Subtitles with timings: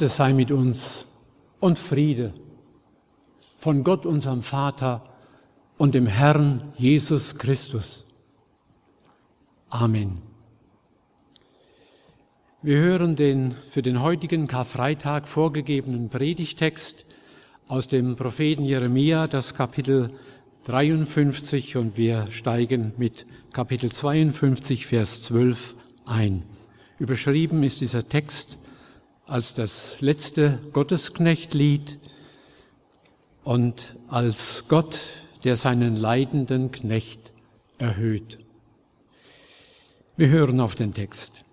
[0.00, 1.06] Gnade sei mit uns
[1.60, 2.32] und Friede
[3.58, 5.04] von Gott, unserem Vater
[5.76, 8.06] und dem Herrn Jesus Christus.
[9.68, 10.14] Amen.
[12.62, 17.04] Wir hören den für den heutigen Karfreitag vorgegebenen Predigtext
[17.68, 20.14] aus dem Propheten Jeremia, das Kapitel
[20.64, 25.76] 53, und wir steigen mit Kapitel 52, Vers 12
[26.06, 26.44] ein.
[26.98, 28.56] Überschrieben ist dieser Text
[29.30, 32.00] als das letzte Gottesknechtlied
[33.44, 34.98] und als Gott,
[35.44, 37.32] der seinen leidenden Knecht
[37.78, 38.40] erhöht.
[40.16, 41.44] Wir hören auf den Text.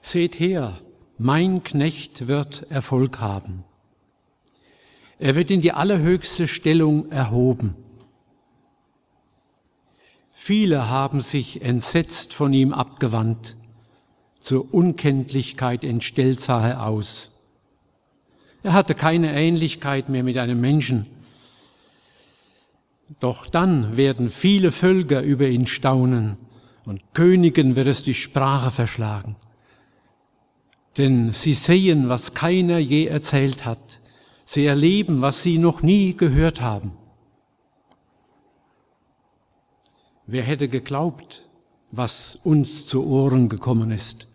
[0.00, 0.80] Seht her,
[1.18, 3.64] mein Knecht wird Erfolg haben.
[5.18, 7.76] Er wird in die allerhöchste Stellung erhoben.
[10.32, 13.58] Viele haben sich entsetzt von ihm abgewandt
[14.40, 17.30] zur Unkenntlichkeit entstellt sah er aus.
[18.62, 21.06] Er hatte keine Ähnlichkeit mehr mit einem Menschen.
[23.20, 26.36] Doch dann werden viele Völker über ihn staunen
[26.84, 29.36] und Königen wird es die Sprache verschlagen.
[30.96, 34.00] Denn sie sehen, was keiner je erzählt hat.
[34.44, 36.92] Sie erleben, was sie noch nie gehört haben.
[40.26, 41.48] Wer hätte geglaubt,
[41.90, 44.29] was uns zu Ohren gekommen ist?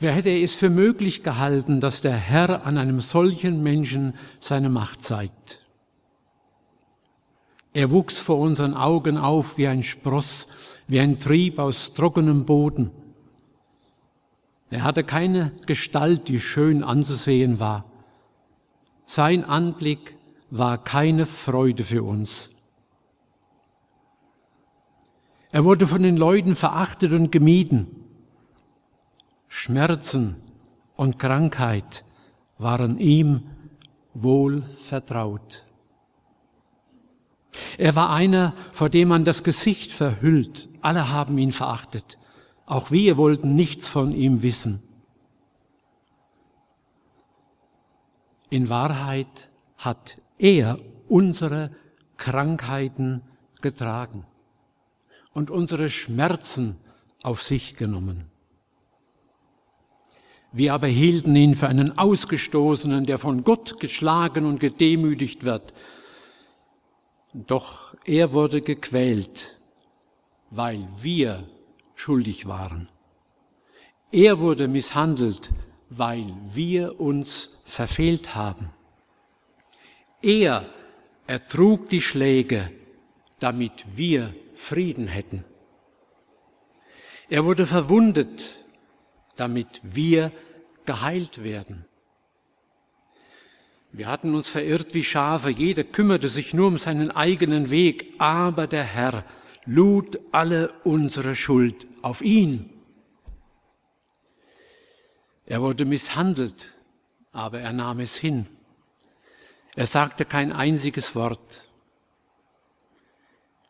[0.00, 5.02] Wer hätte es für möglich gehalten, dass der Herr an einem solchen Menschen seine Macht
[5.02, 5.64] zeigt?
[7.72, 10.48] Er wuchs vor unseren Augen auf wie ein Spross,
[10.86, 12.90] wie ein Trieb aus trockenem Boden.
[14.70, 17.84] Er hatte keine Gestalt, die schön anzusehen war.
[19.06, 20.16] Sein Anblick
[20.50, 22.50] war keine Freude für uns.
[25.50, 28.03] Er wurde von den Leuten verachtet und gemieden.
[29.56, 30.42] Schmerzen
[30.96, 32.04] und Krankheit
[32.58, 33.50] waren ihm
[34.12, 35.64] wohl vertraut.
[37.78, 40.68] Er war einer, vor dem man das Gesicht verhüllt.
[40.82, 42.18] Alle haben ihn verachtet.
[42.66, 44.82] Auch wir wollten nichts von ihm wissen.
[48.50, 51.70] In Wahrheit hat er unsere
[52.16, 53.22] Krankheiten
[53.62, 54.26] getragen
[55.32, 56.76] und unsere Schmerzen
[57.22, 58.33] auf sich genommen.
[60.56, 65.74] Wir aber hielten ihn für einen Ausgestoßenen, der von Gott geschlagen und gedemütigt wird.
[67.32, 69.58] Doch er wurde gequält,
[70.50, 71.42] weil wir
[71.96, 72.88] schuldig waren.
[74.12, 75.50] Er wurde misshandelt,
[75.90, 78.70] weil wir uns verfehlt haben.
[80.22, 80.66] Er
[81.26, 82.70] ertrug die Schläge,
[83.40, 85.44] damit wir Frieden hätten.
[87.28, 88.63] Er wurde verwundet,
[89.36, 90.32] damit wir
[90.84, 91.84] geheilt werden.
[93.92, 98.66] Wir hatten uns verirrt wie Schafe, jeder kümmerte sich nur um seinen eigenen Weg, aber
[98.66, 99.24] der Herr
[99.66, 102.70] lud alle unsere Schuld auf ihn.
[105.46, 106.74] Er wurde misshandelt,
[107.30, 108.46] aber er nahm es hin.
[109.76, 111.68] Er sagte kein einziges Wort.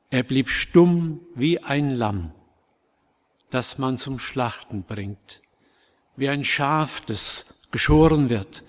[0.08, 2.32] Er blieb stumm wie ein Lamm,
[3.50, 5.43] das man zum Schlachten bringt
[6.16, 8.62] wie ein Schaf, das geschoren wird,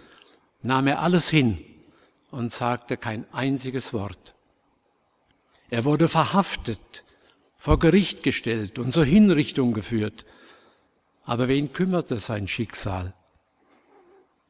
[0.62, 1.60] nahm er alles hin
[2.32, 4.36] und sagte kein einziges Wort.
[5.70, 7.04] Er wurde verhaftet,
[7.56, 10.26] vor Gericht gestellt und zur Hinrichtung geführt.
[11.24, 13.14] Aber wen kümmerte sein Schicksal?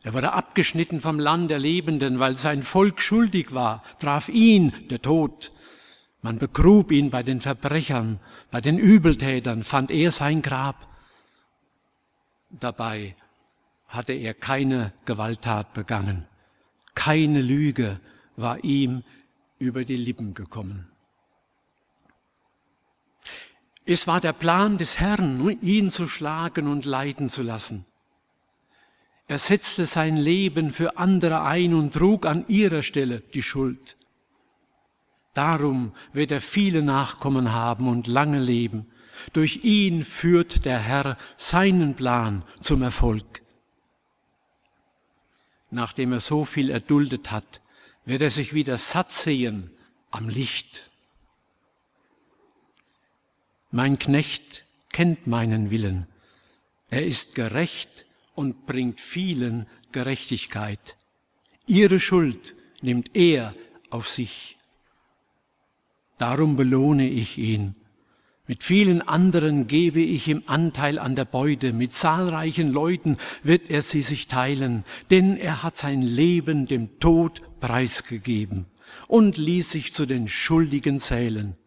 [0.04, 5.02] Er wurde abgeschnitten vom Land der Lebenden, weil sein Volk schuldig war, traf ihn der
[5.02, 5.52] Tod.
[6.22, 8.20] Man begrub ihn bei den Verbrechern,
[8.52, 10.95] bei den Übeltätern, fand er sein Grab
[12.60, 13.16] dabei
[13.88, 16.26] hatte er keine Gewalttat begangen.
[16.94, 18.00] Keine Lüge
[18.36, 19.04] war ihm
[19.60, 20.88] über die Lippen gekommen.
[23.86, 27.86] Es war der Plan des Herrn, ihn zu schlagen und leiden zu lassen.
[29.28, 33.98] Er setzte sein Leben für andere ein und trug an ihrer Stelle die Schuld.
[35.34, 38.88] Darum wird er viele Nachkommen haben und lange leben
[39.34, 43.42] Durch ihn führt der Herr seinen Plan zum Erfolg.
[45.72, 47.62] Nachdem er so viel erduldet hat,
[48.06, 49.72] wird er sich wieder satt sehen
[50.12, 50.90] am Licht.
[53.72, 56.08] Mein Knecht kennt meinen Willen.
[56.90, 60.98] Er ist gerecht und bringt vielen Gerechtigkeit.
[61.68, 63.54] Ihre Schuld nimmt er
[63.90, 64.58] auf sich.
[66.18, 67.76] Darum belohne ich ihn.
[68.48, 73.82] Mit vielen anderen gebe ich ihm Anteil an der Beute, mit zahlreichen Leuten wird er
[73.82, 78.68] sie sich teilen, denn er hat sein Leben dem Tod preisgegeben
[79.08, 81.58] und ließ sich zu den Schuldigen zählen.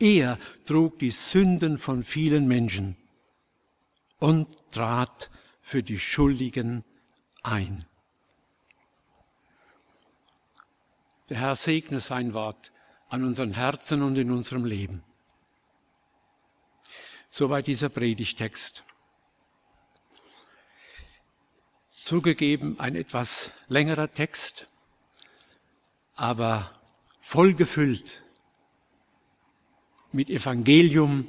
[0.00, 2.96] Er trug die Sünden von vielen Menschen
[4.18, 5.30] und trat
[5.62, 6.82] für die Schuldigen
[7.44, 7.84] ein.
[11.28, 12.72] Der Herr segne sein Wort
[13.08, 15.04] an unseren Herzen und in unserem Leben.
[17.36, 18.84] Soweit dieser Predigtext.
[22.04, 24.68] Zugegeben ein etwas längerer Text,
[26.14, 26.80] aber
[27.18, 28.24] vollgefüllt
[30.12, 31.26] mit Evangelium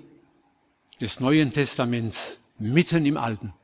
[1.02, 3.56] des Neuen Testaments mitten im Alten.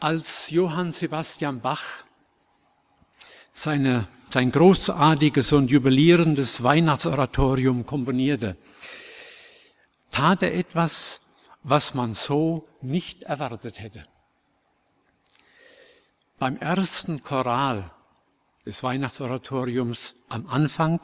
[0.00, 2.02] Als Johann Sebastian Bach
[3.52, 8.58] seine, sein großartiges und jubilierendes Weihnachtsoratorium komponierte,
[10.10, 11.22] tat er etwas,
[11.62, 14.06] was man so nicht erwartet hätte.
[16.38, 17.90] Beim ersten Choral
[18.66, 21.00] des Weihnachtsoratoriums am Anfang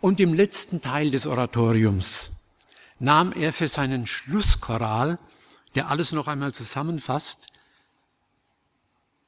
[0.00, 2.30] und im letzten Teil des Oratoriums
[3.00, 5.18] nahm er für seinen Schlusschoral,
[5.74, 7.48] der alles noch einmal zusammenfasst,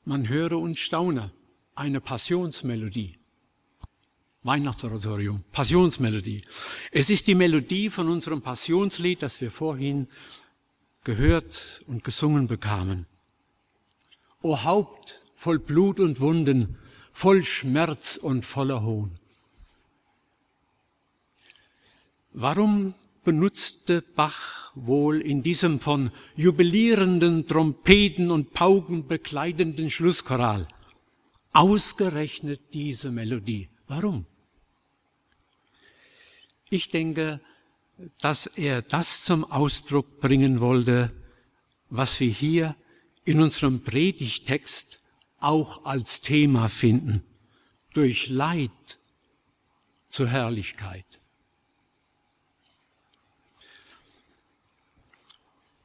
[0.05, 1.33] man höre und staune,
[1.75, 3.19] eine Passionsmelodie.
[4.45, 6.45] Weihnachtsoratorium, Passionsmelodie.
[6.91, 10.09] Es ist die Melodie von unserem Passionslied, das wir vorhin
[11.05, 13.07] gehört und gesungen bekamen.
[14.43, 16.77] O Haupt voll Blut und Wunden,
[17.13, 19.13] voll Schmerz und voller Hohn.
[22.33, 22.95] Warum
[23.25, 30.67] benutzte Bach wohl in diesem von jubilierenden Trompeten und Pauken bekleidenden Schlusschoral
[31.53, 33.69] ausgerechnet diese Melodie.
[33.87, 34.27] Warum?
[36.71, 37.41] Ich denke,
[38.19, 41.13] dass er das zum Ausdruck bringen wollte,
[41.91, 42.77] was wir hier
[43.25, 45.03] in unserem Predigtext
[45.39, 47.23] auch als Thema finden.
[47.93, 48.99] Durch Leid
[50.09, 51.21] zur Herrlichkeit.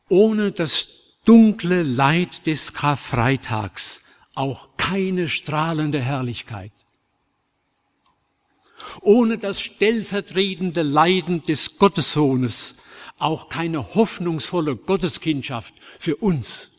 [0.09, 0.89] ohne das
[1.25, 4.05] dunkle Leid des Karfreitags
[4.35, 6.71] auch keine strahlende Herrlichkeit.
[9.01, 12.75] Ohne das stellvertretende Leiden des Gottessohnes
[13.19, 16.73] auch keine hoffnungsvolle Gotteskindschaft für uns.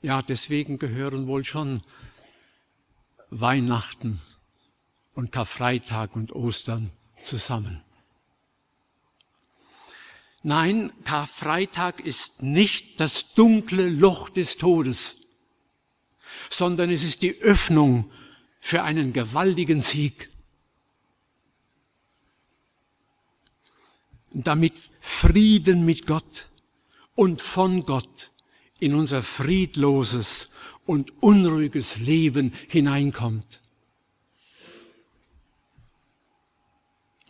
[0.00, 1.82] Ja, deswegen gehören wohl schon
[3.28, 4.20] Weihnachten
[5.14, 6.90] und Karfreitag und Ostern
[7.22, 7.82] zusammen.
[10.42, 15.28] Nein, Karfreitag ist nicht das dunkle Loch des Todes,
[16.48, 18.10] sondern es ist die Öffnung
[18.58, 20.30] für einen gewaltigen Sieg.
[24.30, 26.46] Damit Frieden mit Gott
[27.14, 28.30] und von Gott
[28.78, 30.48] in unser friedloses
[30.86, 33.60] und unruhiges Leben hineinkommt.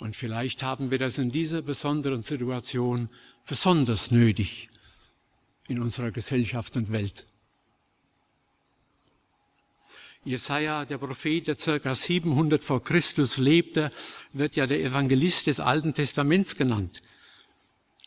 [0.00, 3.10] Und vielleicht haben wir das in dieser besonderen Situation
[3.46, 4.70] besonders nötig
[5.68, 7.26] in unserer Gesellschaft und Welt.
[10.24, 13.92] Jesaja, der Prophet, der circa 700 vor Christus lebte,
[14.32, 17.02] wird ja der Evangelist des Alten Testaments genannt.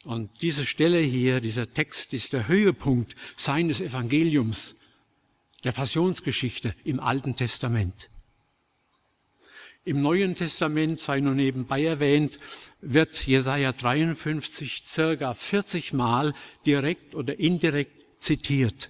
[0.04, 4.80] Und diese Stelle hier, dieser Text ist der Höhepunkt seines Evangeliums,
[5.64, 8.10] der Passionsgeschichte im Alten Testament.
[9.86, 12.40] Im Neuen Testament, sei nur nebenbei erwähnt,
[12.80, 16.34] wird Jesaja 53 circa 40 Mal
[16.66, 18.90] direkt oder indirekt zitiert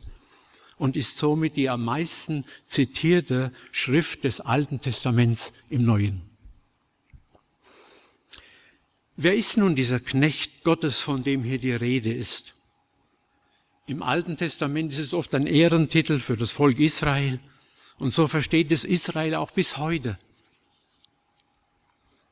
[0.77, 6.21] und ist somit die am meisten zitierte Schrift des Alten Testaments im Neuen.
[9.15, 12.53] Wer ist nun dieser Knecht Gottes, von dem hier die Rede ist?
[13.88, 17.39] Im Alten Testament ist es oft ein Ehrentitel für das Volk Israel
[17.97, 20.19] und so versteht es Israel auch bis heute.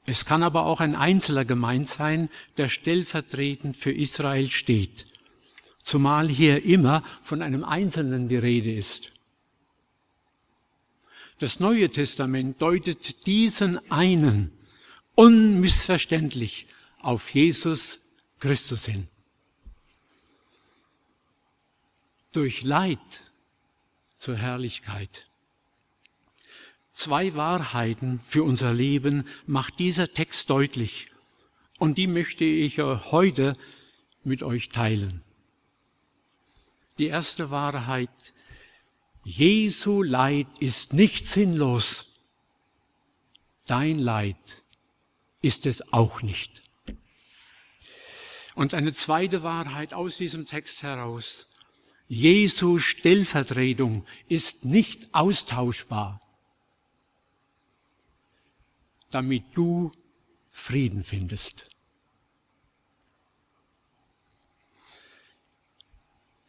[0.05, 5.05] Es kann aber auch ein Einzelner gemeint sein, der stellvertretend für Israel steht,
[5.83, 9.13] zumal hier immer von einem Einzelnen die Rede ist.
[11.37, 14.51] Das Neue Testament deutet diesen einen
[15.15, 16.67] unmissverständlich
[16.99, 18.01] auf Jesus
[18.39, 19.07] Christus hin.
[22.31, 22.99] Durch Leid
[24.17, 25.30] zur Herrlichkeit.
[26.93, 31.07] Zwei Wahrheiten für unser Leben macht dieser Text deutlich
[31.79, 33.57] und die möchte ich heute
[34.23, 35.23] mit euch teilen.
[36.99, 38.33] Die erste Wahrheit,
[39.23, 42.19] Jesu Leid ist nicht sinnlos.
[43.65, 44.63] Dein Leid
[45.41, 46.61] ist es auch nicht.
[48.53, 51.47] Und eine zweite Wahrheit aus diesem Text heraus.
[52.07, 56.20] Jesu Stellvertretung ist nicht austauschbar,
[59.13, 59.91] damit du
[60.51, 61.71] Frieden findest.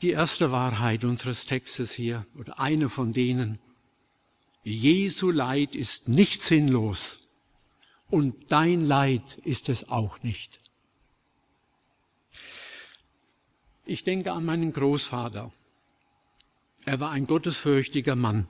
[0.03, 3.59] die erste Wahrheit unseres Textes hier, oder eine von denen.
[4.65, 7.29] Jesu Leid ist nicht sinnlos
[8.11, 10.59] und dein Leid ist es auch nicht.
[13.85, 15.53] Ich denke an meinen Großvater.
[16.85, 18.49] Er war ein gottesfürchtiger Mann.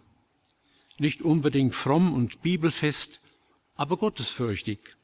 [0.98, 3.21] Nicht unbedingt fromm und bibelfest,
[3.74, 4.96] aber gottesfürchtig.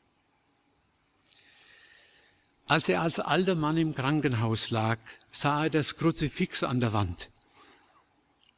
[2.66, 4.98] Als er als alter Mann im Krankenhaus lag,
[5.30, 7.30] sah er das Kruzifix an der Wand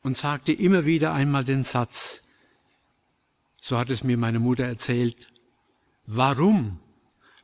[0.03, 2.25] und sagte immer wieder einmal den Satz,
[3.61, 5.29] so hat es mir meine Mutter erzählt,
[6.07, 6.81] warum,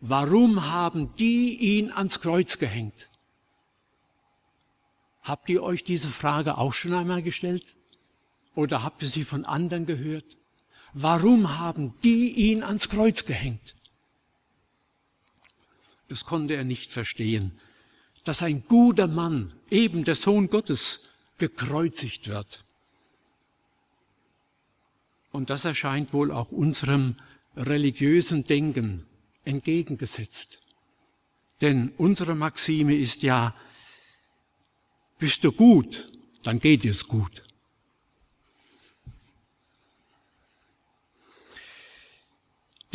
[0.00, 3.10] warum haben die ihn ans Kreuz gehängt?
[5.22, 7.76] Habt ihr euch diese Frage auch schon einmal gestellt?
[8.54, 10.36] Oder habt ihr sie von anderen gehört?
[10.98, 13.74] Warum haben die ihn ans Kreuz gehängt?
[16.08, 17.52] Das konnte er nicht verstehen,
[18.24, 21.00] dass ein guter Mann, eben der Sohn Gottes,
[21.36, 22.64] gekreuzigt wird.
[25.32, 27.16] Und das erscheint wohl auch unserem
[27.58, 29.04] religiösen Denken
[29.44, 30.62] entgegengesetzt.
[31.60, 33.54] Denn unsere Maxime ist ja,
[35.18, 36.10] bist du gut,
[36.42, 37.45] dann geht es gut.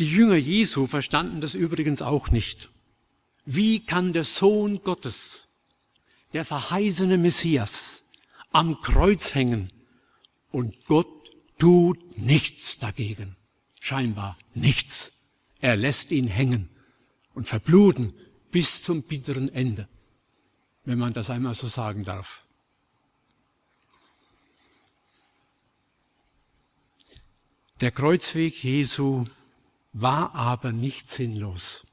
[0.02, 2.72] Die Jünger Jesu verstanden das übrigens auch nicht.
[3.44, 5.50] Wie kann der Sohn Gottes,
[6.32, 8.06] der verheißene Messias,
[8.50, 9.72] am Kreuz hängen
[10.50, 13.36] und Gott tut nichts dagegen?
[13.78, 15.28] Scheinbar nichts.
[15.60, 16.68] Er lässt ihn hängen
[17.34, 18.12] und verbluten
[18.50, 19.86] bis zum bitteren Ende,
[20.84, 22.44] wenn man das einmal so sagen darf.
[27.80, 29.26] Der Kreuzweg Jesu
[29.92, 31.86] war aber nicht sinnlos.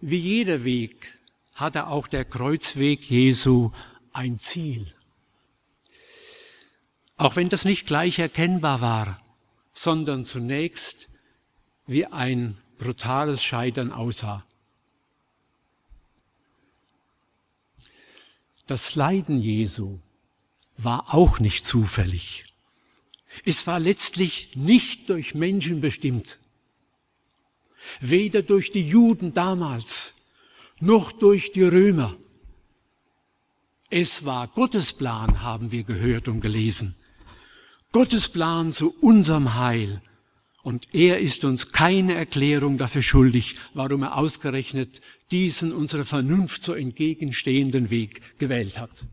[0.00, 1.18] Wie jeder Weg
[1.54, 3.70] hatte auch der Kreuzweg Jesu
[4.12, 4.92] ein Ziel.
[7.16, 9.22] Auch wenn das nicht gleich erkennbar war,
[9.72, 11.08] sondern zunächst
[11.86, 14.44] wie ein brutales Scheitern aussah.
[18.66, 20.00] Das Leiden Jesu
[20.76, 22.44] war auch nicht zufällig.
[23.44, 26.38] Es war letztlich nicht durch Menschen bestimmt
[28.00, 30.26] weder durch die Juden damals
[30.80, 32.14] noch durch die Römer.
[33.90, 36.96] Es war Gottes Plan, haben wir gehört und gelesen.
[37.92, 40.00] Gottes Plan zu unserem Heil.
[40.62, 46.72] Und er ist uns keine Erklärung dafür schuldig, warum er ausgerechnet diesen unserer Vernunft so
[46.72, 49.04] entgegenstehenden Weg gewählt hat.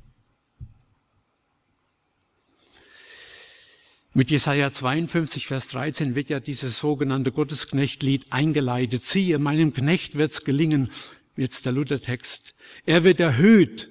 [4.20, 9.02] Mit Jesaja 52, Vers 13 wird ja dieses sogenannte Gottesknechtlied eingeleitet.
[9.02, 10.92] Siehe, meinem Knecht wird's gelingen,
[11.38, 12.54] jetzt der Luthertext.
[12.86, 13.90] Er wird erhöht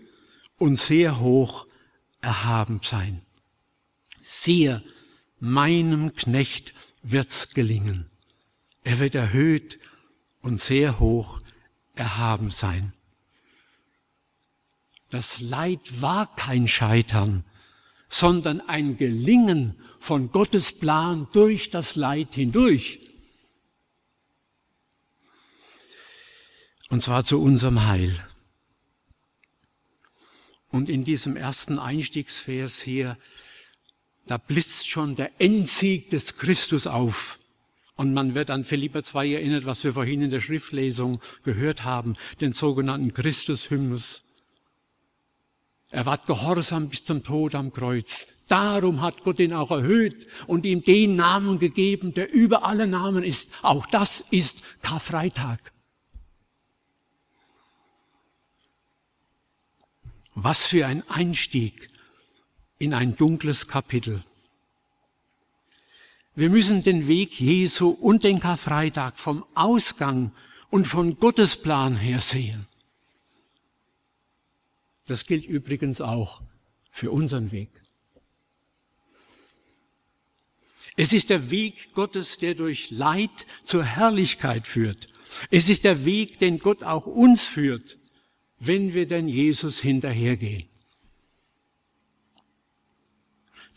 [0.58, 1.66] und sehr hoch
[2.20, 3.22] erhaben sein.
[4.20, 4.82] Siehe,
[5.40, 8.10] meinem Knecht wird's gelingen.
[8.84, 9.78] Er wird erhöht
[10.42, 11.40] und sehr hoch
[11.94, 12.92] erhaben sein.
[15.08, 17.44] Das Leid war kein Scheitern,
[18.08, 23.00] sondern ein Gelingen von Gottes Plan durch das Leid hindurch.
[26.90, 28.26] Und zwar zu unserem Heil.
[30.70, 33.16] Und in diesem ersten Einstiegsvers hier,
[34.26, 37.38] da blitzt schon der Endsieg des Christus auf.
[37.96, 42.16] Und man wird an Philippa 2 erinnert, was wir vorhin in der Schriftlesung gehört haben,
[42.40, 44.27] den sogenannten Christus-Hymnus.
[45.90, 48.28] Er ward gehorsam bis zum Tod am Kreuz.
[48.46, 53.24] Darum hat Gott ihn auch erhöht und ihm den Namen gegeben, der über alle Namen
[53.24, 53.62] ist.
[53.62, 55.58] Auch das ist Karfreitag.
[60.34, 61.88] Was für ein Einstieg
[62.78, 64.24] in ein dunkles Kapitel.
[66.34, 70.32] Wir müssen den Weg Jesu und den Karfreitag vom Ausgang
[70.70, 72.66] und von Gottes Plan her sehen.
[75.08, 76.42] Das gilt übrigens auch
[76.90, 77.70] für unseren Weg.
[80.96, 85.06] Es ist der Weg Gottes, der durch Leid zur Herrlichkeit führt.
[85.50, 87.98] Es ist der Weg, den Gott auch uns führt,
[88.58, 90.68] wenn wir denn Jesus hinterhergehen.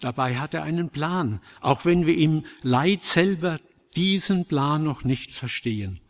[0.01, 3.57] Dabei hat er einen Plan, auch wenn wir im Leid selber
[3.95, 6.01] diesen Plan noch nicht verstehen.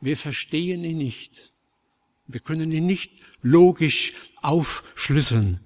[0.00, 1.52] Wir verstehen ihn nicht.
[2.28, 5.60] Wir können ihn nicht logisch aufschlüsseln.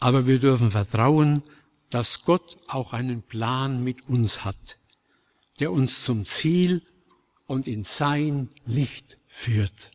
[0.00, 1.42] Aber wir dürfen vertrauen,
[1.90, 4.78] dass Gott auch einen Plan mit uns hat,
[5.60, 6.82] der uns zum Ziel
[7.46, 9.92] und in sein Licht führt.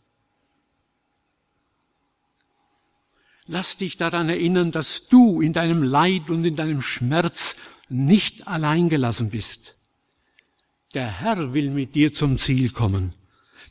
[3.48, 7.57] Lass dich daran erinnern, dass du in deinem Leid und in deinem Schmerz
[7.89, 9.75] nicht alleingelassen bist.
[10.93, 13.13] Der Herr will mit dir zum Ziel kommen.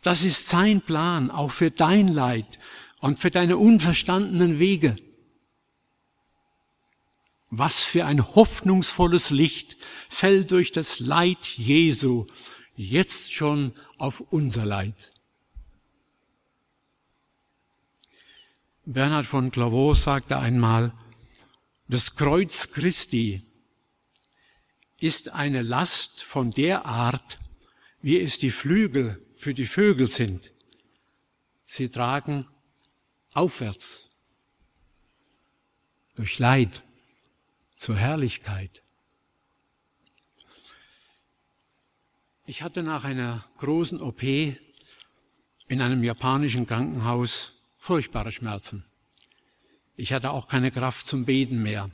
[0.06, 2.60] Das ist sein Plan, auch für dein Leid
[3.00, 4.94] und für deine unverstandenen Wege.
[7.50, 9.76] Was für ein hoffnungsvolles Licht
[10.08, 12.28] fällt durch das Leid Jesu
[12.76, 15.10] jetzt schon auf unser Leid.
[18.84, 20.92] Bernhard von Clairvaux sagte einmal,
[21.88, 23.42] das Kreuz Christi
[25.00, 27.40] ist eine Last von der Art,
[28.02, 30.52] wie es die Flügel für die Vögel sind.
[31.64, 32.46] Sie tragen
[33.34, 34.10] aufwärts
[36.16, 36.82] durch Leid
[37.76, 38.82] zur Herrlichkeit.
[42.46, 44.56] Ich hatte nach einer großen OP in
[45.68, 48.84] einem japanischen Krankenhaus furchtbare Schmerzen.
[49.96, 51.90] Ich hatte auch keine Kraft zum Beten mehr.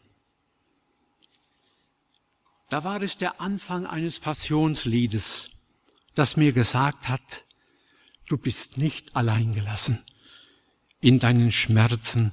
[2.69, 5.51] Da war es der Anfang eines Passionsliedes,
[6.15, 7.45] das mir gesagt hat,
[8.27, 10.03] du bist nicht alleingelassen
[11.01, 12.33] in deinen Schmerzen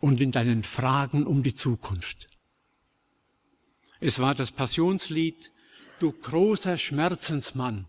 [0.00, 2.28] und in deinen Fragen um die Zukunft.
[4.00, 5.52] Es war das Passionslied,
[5.98, 7.86] du großer Schmerzensmann,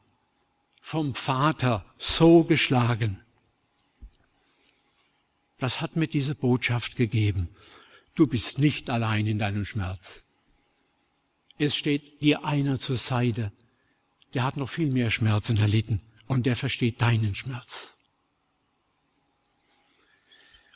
[0.81, 3.19] vom Vater so geschlagen.
[5.59, 7.49] Das hat mir diese Botschaft gegeben.
[8.15, 10.33] Du bist nicht allein in deinem Schmerz.
[11.57, 13.51] Es steht dir einer zur Seite,
[14.33, 17.95] der hat noch viel mehr Schmerzen erlitten und der versteht deinen Schmerz.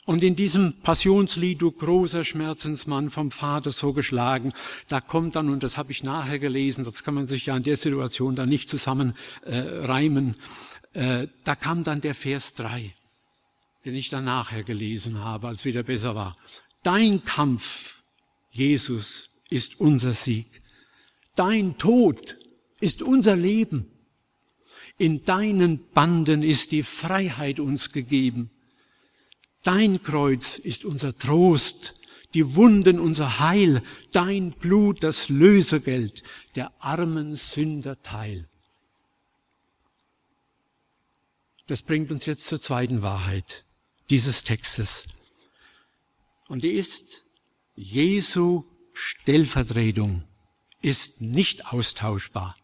[0.06, 4.52] Und in diesem Passionslied, du großer Schmerzensmann vom Vater so geschlagen,
[4.88, 7.62] da kommt dann, und das habe ich nachher gelesen, das kann man sich ja in
[7.62, 10.36] der Situation dann nicht zusammen äh, reimen,
[10.92, 12.92] äh, da kam dann der Vers drei
[13.84, 16.36] den ich dann nachher gelesen habe, als wieder besser war.
[16.82, 17.96] Dein Kampf,
[18.50, 20.60] Jesus, ist unser Sieg.
[21.34, 22.38] Dein Tod
[22.80, 23.90] ist unser Leben.
[24.98, 28.50] In deinen Banden ist die Freiheit uns gegeben.
[29.62, 31.94] Dein Kreuz ist unser Trost,
[32.34, 33.82] die Wunden unser Heil,
[34.12, 36.22] dein Blut das Lösegeld,
[36.56, 38.48] der armen Sünder Teil.
[41.66, 43.64] Das bringt uns jetzt zur zweiten Wahrheit
[44.10, 45.06] dieses Textes.
[46.48, 47.24] Und die ist,
[47.74, 50.24] Jesu Stellvertretung
[50.82, 52.56] ist nicht austauschbar,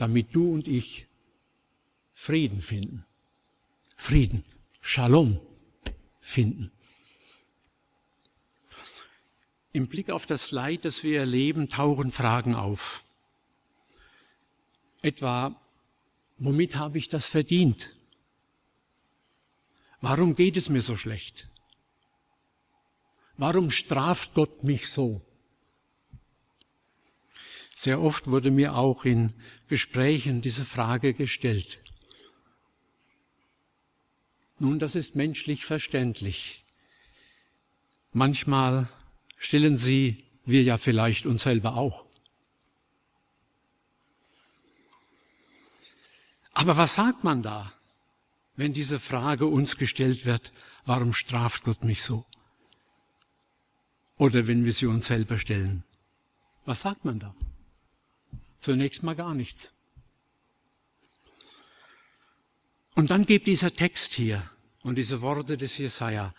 [0.00, 1.06] damit du und ich
[2.14, 3.04] Frieden finden.
[3.96, 4.44] Frieden,
[4.80, 5.40] Shalom
[6.20, 6.72] finden.
[9.72, 13.04] Im Blick auf das Leid, das wir erleben, tauchen Fragen auf.
[15.02, 15.60] Etwa,
[16.38, 17.94] womit habe ich das verdient?
[20.00, 21.48] Warum geht es mir so schlecht?
[23.36, 25.22] Warum straft Gott mich so?
[27.74, 29.34] Sehr oft wurde mir auch in
[29.70, 31.78] Gesprächen diese Frage gestellt.
[34.58, 36.64] Nun, das ist menschlich verständlich.
[38.12, 38.90] Manchmal
[39.38, 42.04] stellen sie wir ja vielleicht uns selber auch.
[46.52, 47.72] Aber was sagt man da?
[48.60, 50.52] wenn diese Frage uns gestellt wird,
[50.84, 52.26] warum straft Gott mich so?
[54.18, 55.82] Oder wenn wir sie uns selber stellen.
[56.66, 57.34] Was sagt man da?
[58.60, 59.72] Zunächst mal gar nichts.
[62.94, 64.50] Und dann gibt dieser Text hier
[64.82, 66.34] und diese Worte des Jesaja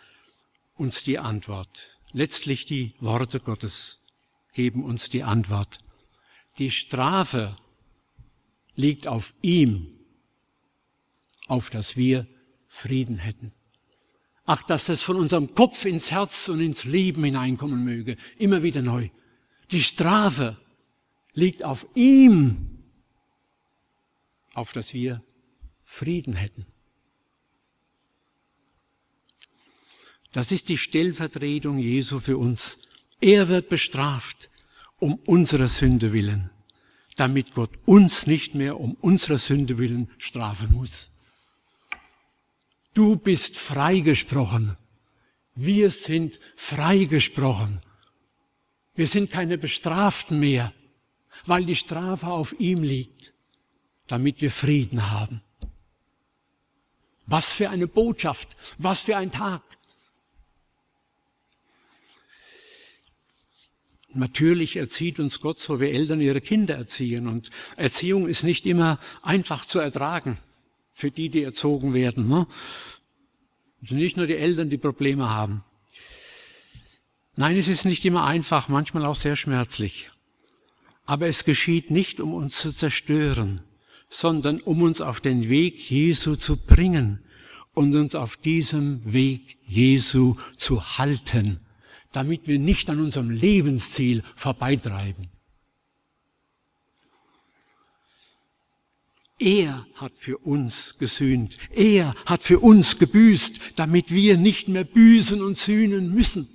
[0.76, 1.98] uns die Antwort.
[2.12, 4.06] Letztlich die Worte Gottes
[4.54, 5.80] geben uns die Antwort.
[6.58, 7.58] Die Strafe
[8.76, 10.00] liegt auf ihm,
[11.48, 12.28] auf dass wir
[12.68, 13.54] Frieden hätten.
[14.46, 18.82] Ach, dass das von unserem Kopf ins Herz und ins Leben hineinkommen möge, immer wieder
[18.82, 19.10] neu,
[19.72, 20.58] Die Strafe
[21.34, 22.84] liegt auf ihm,
[24.54, 25.24] auf dass wir
[25.84, 26.66] Frieden hätten.
[30.32, 32.78] Das ist die Stellvertretung Jesu für uns.
[33.20, 34.50] Er wird bestraft
[35.00, 36.50] um unserer Sünde willen,
[37.18, 41.12] damit Gott uns nicht mehr um unserer Sünde willen strafen muss.
[42.94, 44.78] Du bist freigesprochen.
[45.56, 47.82] Wir sind freigesprochen.
[48.96, 50.74] Wir sind keine Bestraften mehr,
[51.46, 53.34] weil die Strafe auf ihm liegt,
[54.08, 55.42] damit wir Frieden haben.
[57.26, 59.62] Was für eine Botschaft, was für ein Tag.
[64.14, 67.28] Natürlich erzieht uns Gott, so wie Eltern ihre Kinder erziehen.
[67.28, 70.38] Und Erziehung ist nicht immer einfach zu ertragen
[70.94, 72.28] für die, die erzogen werden.
[72.28, 72.46] Ne?
[73.82, 75.64] Also nicht nur die Eltern, die Probleme haben.
[77.38, 80.12] Nein, es ist nicht immer einfach, manchmal auch sehr schmerzlich.
[81.12, 83.62] Aber es geschieht nicht, um uns zu zerstören,
[84.10, 87.20] sondern um uns auf den Weg Jesu zu bringen
[87.74, 91.60] und uns auf diesem Weg Jesu zu halten
[92.12, 95.30] damit wir nicht an unserem Lebensziel vorbeitreiben.
[99.40, 101.58] Er hat für uns gesühnt.
[101.72, 106.48] Er hat für uns gebüßt, damit wir nicht mehr büßen und sühnen müssen.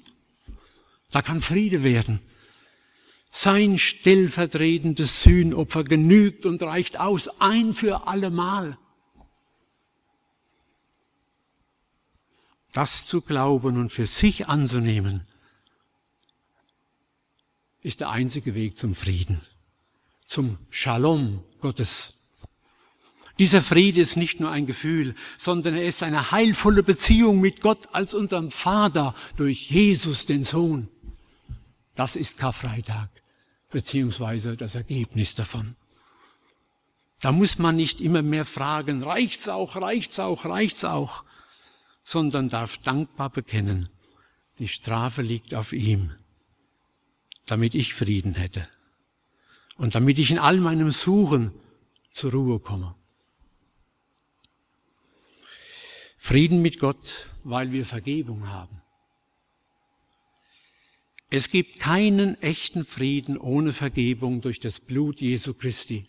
[1.11, 2.21] Da kann Friede werden.
[3.39, 8.79] Sein stellvertretendes Sühnopfer genügt und reicht aus, ein für allemal.
[12.73, 15.21] Das zu glauben und für sich anzunehmen,
[17.83, 19.43] ist der einzige Weg zum Frieden,
[20.25, 22.31] zum Shalom Gottes.
[23.39, 27.87] Dieser Friede ist nicht nur ein Gefühl, sondern er ist eine heilvolle Beziehung mit Gott
[27.93, 30.89] als unserem Vater durch Jesus, den Sohn.
[31.95, 33.11] Das ist Karfreitag,
[33.77, 35.77] beziehungsweise das Ergebnis davon.
[37.21, 41.25] Da muss man nicht immer mehr fragen, reicht's auch, reicht's auch, reicht's auch,
[42.03, 43.89] sondern darf dankbar bekennen,
[44.59, 46.13] die Strafe liegt auf ihm
[47.47, 48.69] damit ich Frieden hätte
[49.77, 51.53] und damit ich in all meinem Suchen
[52.13, 52.95] zur Ruhe komme.
[56.19, 58.83] Frieden mit Gott, weil wir Vergebung haben.
[61.29, 66.07] Es gibt keinen echten Frieden ohne Vergebung durch das Blut Jesu Christi.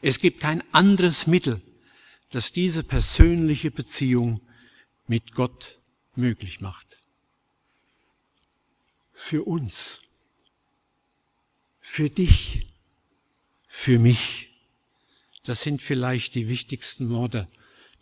[0.00, 1.60] Es gibt kein anderes Mittel,
[2.30, 4.40] das diese persönliche Beziehung
[5.06, 5.80] mit Gott
[6.14, 6.98] möglich macht
[9.18, 10.00] für uns,
[11.80, 12.68] für dich,
[13.66, 14.50] für mich.
[15.42, 17.48] Das sind vielleicht die wichtigsten Worte,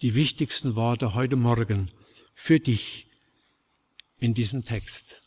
[0.02, 1.90] die wichtigsten Worte heute Morgen
[2.34, 3.05] für dich
[4.18, 5.22] in diesem Text.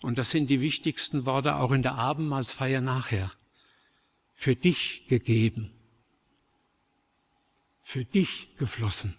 [0.00, 3.32] Und das sind die wichtigsten Worte auch in der Abendmahlsfeier nachher.
[4.34, 5.72] Für dich gegeben.
[7.82, 9.16] Für dich geflossen.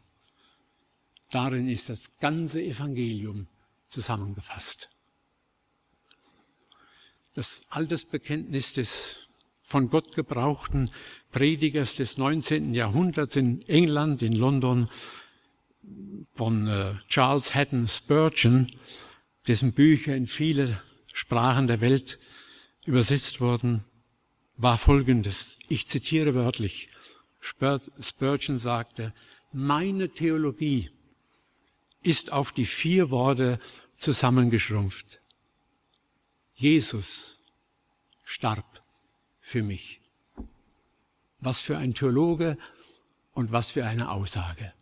[1.29, 3.47] Darin ist das ganze Evangelium
[3.89, 4.89] zusammengefasst.
[7.33, 9.29] Das Altersbekenntnis des
[9.69, 10.89] von Gott gebrauchten
[11.31, 12.73] Predigers des 19.
[12.73, 14.89] Jahrhunderts in England, in London,
[16.34, 18.67] von äh, Charles Haddon Spurgeon,
[19.47, 20.82] dessen Bücher in viele
[21.13, 22.19] Sprachen der Welt
[22.86, 23.84] übersetzt wurden,
[24.56, 25.60] war folgendes.
[25.69, 26.89] Ich zitiere wörtlich.
[27.39, 29.13] Spurgeon sagte,
[29.52, 30.91] meine Theologie
[32.02, 33.60] ist auf die vier Worte
[33.97, 35.21] zusammengeschrumpft.
[36.54, 37.38] Jesus
[38.25, 38.84] starb
[39.39, 40.02] für mich.
[41.39, 42.58] Was für ein Theologe
[43.34, 44.73] und was für eine Aussage.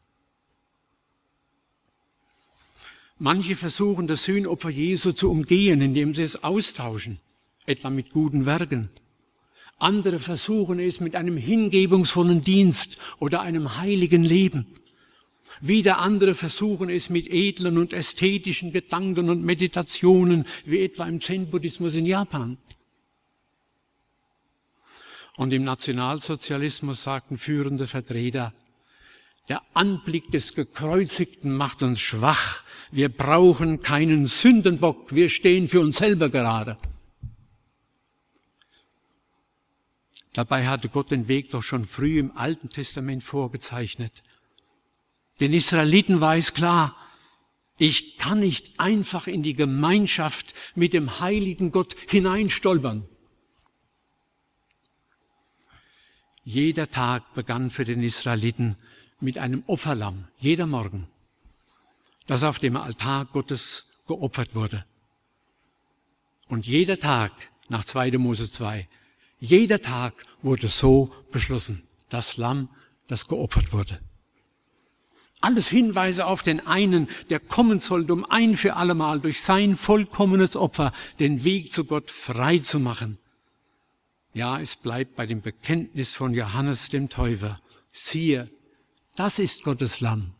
[3.19, 7.19] Manche versuchen das Sühnopfer Jesu zu umgehen, indem sie es austauschen,
[7.65, 8.89] etwa mit guten Werken.
[9.79, 14.67] Andere versuchen es mit einem hingebungsvollen Dienst oder einem heiligen Leben.
[15.61, 21.95] Wieder andere versuchen es mit edlen und ästhetischen Gedanken und Meditationen, wie etwa im Zen-Buddhismus
[21.95, 22.57] in Japan.
[25.35, 28.53] Und im Nationalsozialismus sagten führende Vertreter,
[29.49, 32.63] der Anblick des Gekreuzigten macht uns schwach.
[32.91, 35.13] Wir brauchen keinen Sündenbock.
[35.13, 36.77] Wir stehen für uns selber gerade.
[40.33, 44.23] Dabei hatte Gott den Weg doch schon früh im Alten Testament vorgezeichnet.
[45.39, 46.93] Den Israeliten war es klar,
[47.79, 53.07] ich kann nicht einfach in die Gemeinschaft mit dem heiligen Gott hineinstolpern.
[56.43, 58.77] Jeder Tag begann für den Israeliten
[59.19, 61.07] mit einem Opferlamm, jeder Morgen,
[62.27, 64.85] das auf dem Altar Gottes geopfert wurde.
[66.47, 67.31] Und jeder Tag,
[67.69, 68.17] nach 2.
[68.17, 68.87] Mose 2,
[69.39, 71.83] jeder Tag wurde so beschlossen.
[72.09, 72.69] Das Lamm,
[73.07, 73.99] das geopfert wurde.
[75.39, 80.55] Alles Hinweise auf den einen, der kommen sollte, um ein für allemal durch sein vollkommenes
[80.55, 83.19] Opfer den Weg zu Gott frei zu machen.
[84.33, 87.59] Ja, es bleibt bei dem Bekenntnis von Johannes dem Täufer.
[87.93, 88.49] Siehe,
[89.15, 90.33] das ist Gottes Lamm,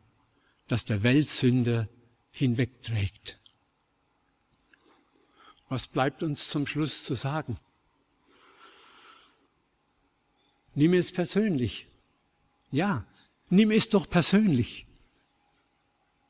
[0.68, 1.90] das der Weltsünde
[2.32, 3.40] hinwegträgt.
[5.70, 7.58] Was bleibt uns zum Schluss zu sagen?
[10.76, 11.88] Nimm es persönlich.
[12.72, 13.06] Ja,
[13.50, 14.86] nimm es doch persönlich.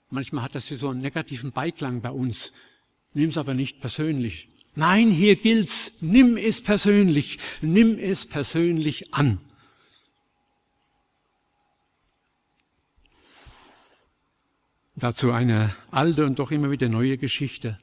[0.10, 2.54] Manchmal hat das hier so einen negativen Beiklang bei uns.
[3.14, 4.50] Nimm es aber nicht persönlich.
[4.74, 5.98] Nein, hier gilt's.
[6.02, 7.40] Nimm es persönlich.
[7.62, 9.42] Nimm es persönlich an.
[15.00, 17.80] Dazu eine alte und doch immer wieder neue Geschichte,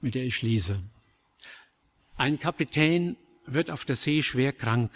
[0.00, 0.80] mit der ich schließe.
[2.16, 4.92] Ein Kapitän wird auf der See schwer krank.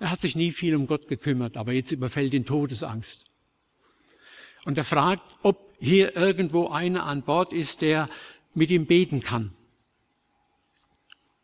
[0.00, 3.30] Er hat sich nie viel um Gott gekümmert, aber jetzt überfällt ihn Todesangst.
[4.64, 8.08] Und er fragt, ob hier irgendwo einer an Bord ist, der
[8.54, 9.52] mit ihm beten kann.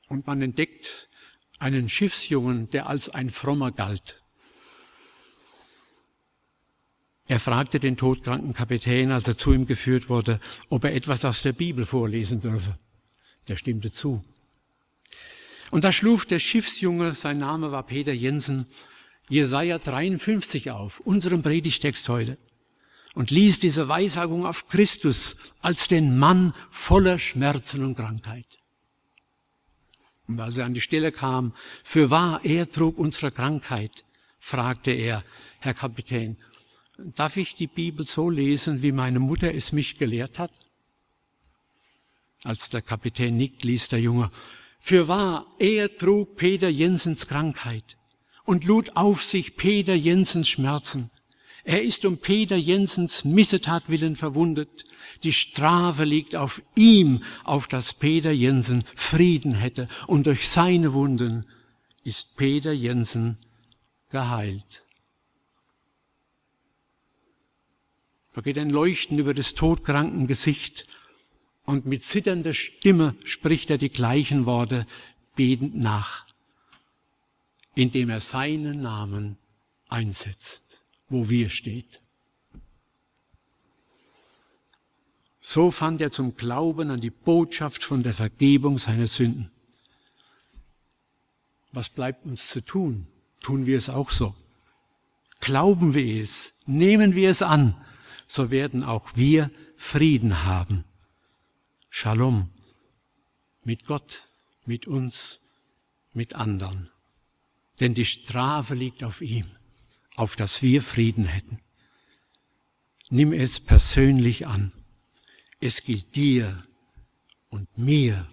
[0.08, 1.10] Und man entdeckt
[1.58, 4.21] einen Schiffsjungen, der als ein Frommer galt.
[7.32, 11.40] Er fragte den todkranken Kapitän, als er zu ihm geführt wurde, ob er etwas aus
[11.40, 12.78] der Bibel vorlesen dürfe.
[13.48, 14.22] Der stimmte zu.
[15.70, 18.66] Und da schlug der Schiffsjunge, sein Name war Peter Jensen,
[19.30, 22.36] Jesaja 53 auf, unserem Predigtext heute
[23.14, 28.58] und ließ diese Weissagung auf Christus als den Mann voller Schmerzen und Krankheit.
[30.28, 34.04] Und als er an die Stelle kam, für wahr, er trug unsere Krankheit,
[34.38, 35.24] fragte er,
[35.60, 36.36] Herr Kapitän,
[37.14, 40.52] darf ich die Bibel so lesen, wie meine Mutter es mich gelehrt hat?
[42.44, 44.30] Als der Kapitän nickt, ließ der Junge,
[44.78, 47.96] für wahr, er trug Peter Jensens Krankheit
[48.44, 51.10] und lud auf sich Peter Jensens Schmerzen.
[51.64, 54.84] Er ist um Peter Jensens Missetat willen verwundet.
[55.22, 59.86] Die Strafe liegt auf ihm, auf das Peter Jensen Frieden hätte.
[60.08, 61.46] Und durch seine Wunden
[62.02, 63.38] ist Peter Jensen
[64.10, 64.84] geheilt.
[68.34, 70.86] Da geht ein Leuchten über des todkranken Gesicht
[71.64, 74.86] und mit zitternder Stimme spricht er die gleichen Worte
[75.36, 76.26] betend nach,
[77.74, 79.36] indem er seinen Namen
[79.88, 82.00] einsetzt wo wir steht.
[85.40, 89.50] So fand er zum Glauben an die Botschaft von der Vergebung seiner Sünden.
[91.72, 93.06] Was bleibt uns zu tun?
[93.40, 94.34] Tun wir es auch so?
[95.40, 96.54] Glauben wir es?
[96.66, 97.74] Nehmen wir es an?
[98.34, 100.84] So werden auch wir Frieden haben.
[101.90, 102.48] Shalom.
[103.62, 104.30] Mit Gott,
[104.64, 105.48] mit uns,
[106.14, 106.88] mit anderen.
[107.80, 109.50] Denn die Strafe liegt auf ihm
[110.16, 111.60] auf das wir Frieden hätten.
[113.10, 114.72] Nimm es persönlich an.
[115.60, 116.66] Es gilt dir
[117.50, 118.28] und mir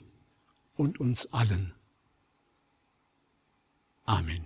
[0.76, 1.74] und uns allen.
[4.06, 4.46] Amen.